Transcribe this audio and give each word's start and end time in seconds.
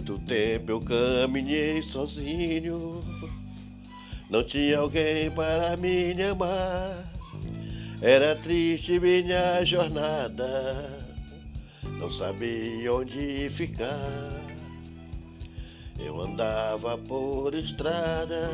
tempo 0.00 0.70
eu 0.70 0.80
caminhei 0.80 1.82
sozinho, 1.82 3.00
não 4.30 4.42
tinha 4.42 4.78
alguém 4.78 5.30
para 5.30 5.76
me 5.76 6.22
amar. 6.22 7.04
Era 8.00 8.34
triste 8.36 8.98
minha 8.98 9.64
jornada, 9.64 10.98
não 11.98 12.10
sabia 12.10 12.92
onde 12.92 13.48
ficar. 13.50 14.30
Eu 15.98 16.20
andava 16.20 16.96
por 16.98 17.54
estrada, 17.54 18.50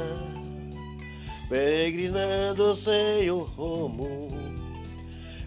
peregrinando 1.48 2.76
sem 2.76 3.30
o 3.30 3.38
rumo. 3.38 4.28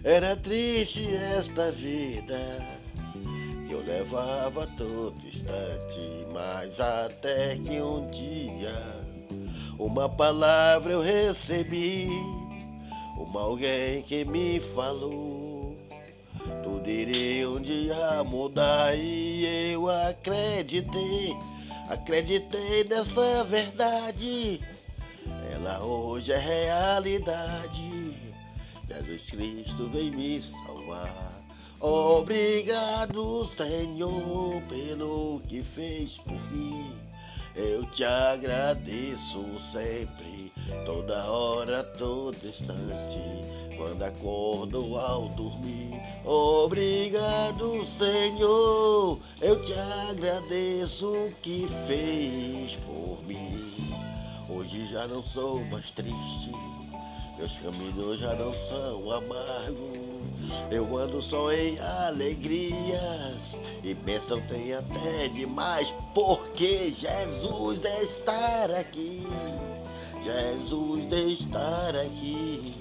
Era 0.02 0.34
triste 0.34 1.06
esta 1.14 1.70
vida 1.70 2.81
eu 3.72 3.80
levava 3.84 4.66
todo 4.76 5.16
instante, 5.26 6.26
mas 6.32 6.78
até 6.78 7.56
que 7.56 7.80
um 7.80 8.10
dia 8.10 9.02
uma 9.78 10.08
palavra 10.08 10.92
eu 10.92 11.00
recebi, 11.00 12.08
uma 13.16 13.40
alguém 13.40 14.02
que 14.02 14.24
me 14.24 14.60
falou. 14.74 15.76
Tudo 16.62 16.88
iria 16.88 17.48
um 17.48 17.60
dia 17.60 18.22
mudar 18.24 18.94
e 18.94 19.72
eu 19.72 19.88
acreditei, 19.88 21.34
acreditei 21.88 22.84
nessa 22.84 23.42
verdade. 23.44 24.60
Ela 25.52 25.82
hoje 25.82 26.32
é 26.32 26.38
realidade. 26.38 28.14
Jesus 28.88 29.22
Cristo 29.22 29.88
vem 29.88 30.10
me 30.10 30.42
salvar. 30.42 31.42
Obrigado, 31.84 33.44
Senhor, 33.46 34.62
pelo 34.68 35.40
que 35.48 35.62
fez 35.62 36.16
por 36.18 36.40
mim. 36.52 36.92
Eu 37.56 37.84
te 37.86 38.04
agradeço 38.04 39.44
sempre, 39.72 40.52
toda 40.86 41.24
hora, 41.28 41.82
todo 41.82 42.36
instante, 42.46 43.76
quando 43.76 44.00
acordo 44.00 44.96
ao 44.96 45.28
dormir. 45.30 46.00
Obrigado, 46.24 47.84
Senhor, 47.98 49.18
eu 49.40 49.60
te 49.64 49.72
agradeço 49.72 51.10
o 51.10 51.32
que 51.42 51.66
fez 51.88 52.76
por 52.86 53.20
mim. 53.26 53.92
Hoje 54.48 54.86
já 54.86 55.08
não 55.08 55.20
sou 55.24 55.64
mais 55.64 55.90
triste, 55.90 56.52
meus 57.42 57.58
caminhos 57.58 58.20
já 58.20 58.34
não 58.34 58.54
são 58.68 59.10
amargos. 59.10 59.98
Eu 60.70 60.96
ando 60.96 61.20
só 61.22 61.50
em 61.52 61.76
alegrias 61.80 63.56
e 63.82 63.94
bênção 63.94 64.40
tem 64.42 64.72
até 64.72 65.26
demais, 65.28 65.92
porque 66.14 66.94
Jesus 66.96 67.80
está 67.84 68.66
aqui. 68.78 69.26
Jesus 70.22 71.12
está 71.40 71.90
aqui, 72.00 72.74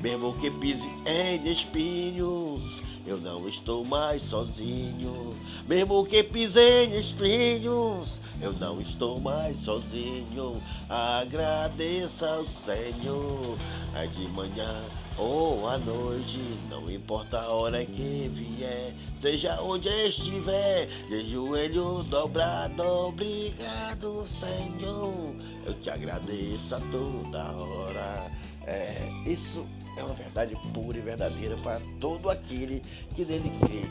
mesmo 0.00 0.32
que 0.38 0.50
pise 0.52 0.88
em 1.04 1.46
espinhos. 1.52 2.87
Eu 3.08 3.16
não 3.16 3.48
estou 3.48 3.86
mais 3.86 4.22
sozinho, 4.24 5.30
mesmo 5.66 6.04
que 6.04 6.22
pisei 6.22 6.84
espinhos. 6.98 8.20
Eu 8.38 8.52
não 8.52 8.82
estou 8.82 9.18
mais 9.18 9.58
sozinho. 9.64 10.60
Agradeça 10.90 12.28
ao 12.28 12.44
Senhor, 12.66 13.56
é 13.94 14.06
de 14.08 14.28
manhã 14.28 14.84
ou 15.16 15.66
à 15.66 15.78
noite, 15.78 16.38
não 16.68 16.88
importa 16.90 17.40
a 17.40 17.48
hora 17.48 17.82
que 17.84 18.30
vier, 18.32 18.94
seja 19.22 19.58
onde 19.60 19.88
estiver, 19.88 20.86
de 21.08 21.28
joelho 21.28 22.04
dobrado, 22.04 22.82
obrigado, 22.82 24.26
Senhor. 24.38 25.34
Eu 25.66 25.74
te 25.80 25.88
agradeço 25.88 26.74
a 26.74 26.80
toda 26.92 27.52
hora. 27.52 28.30
É, 28.66 29.08
isso 29.26 29.66
é 29.98 30.04
uma 30.04 30.14
verdade 30.14 30.56
pura 30.72 30.98
e 30.98 31.00
verdadeira 31.00 31.56
para 31.58 31.80
todo 32.00 32.30
aquele 32.30 32.80
que 33.14 33.24
nele 33.24 33.50
crê. 33.64 33.82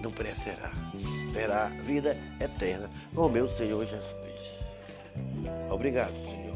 Não 0.00 0.10
perecerá, 0.10 0.72
terá 1.32 1.66
vida 1.84 2.16
eterna 2.40 2.90
com 3.14 3.26
o 3.26 3.30
meu 3.30 3.48
Senhor 3.48 3.86
Jesus. 3.86 4.12
Obrigado, 5.70 6.14
Senhor. 6.24 6.51